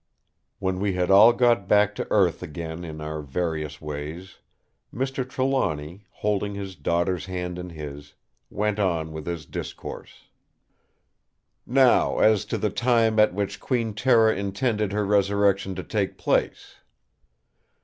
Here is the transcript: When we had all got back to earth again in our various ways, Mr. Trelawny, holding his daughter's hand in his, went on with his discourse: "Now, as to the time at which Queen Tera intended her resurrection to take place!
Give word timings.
When 0.57 0.79
we 0.79 0.93
had 0.93 1.11
all 1.11 1.31
got 1.31 1.67
back 1.67 1.93
to 1.93 2.07
earth 2.09 2.41
again 2.41 2.83
in 2.83 3.01
our 3.01 3.21
various 3.21 3.79
ways, 3.79 4.37
Mr. 4.91 5.23
Trelawny, 5.29 6.07
holding 6.09 6.55
his 6.55 6.75
daughter's 6.75 7.27
hand 7.27 7.59
in 7.59 7.69
his, 7.69 8.15
went 8.49 8.79
on 8.79 9.11
with 9.11 9.27
his 9.27 9.45
discourse: 9.45 10.23
"Now, 11.67 12.17
as 12.17 12.45
to 12.45 12.57
the 12.57 12.71
time 12.71 13.19
at 13.19 13.35
which 13.35 13.59
Queen 13.59 13.93
Tera 13.93 14.35
intended 14.35 14.91
her 14.91 15.05
resurrection 15.05 15.75
to 15.75 15.83
take 15.83 16.17
place! 16.17 16.77